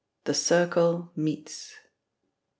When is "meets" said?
1.15-1.75